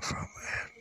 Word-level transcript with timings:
from 0.00 0.24
it. 0.24 0.79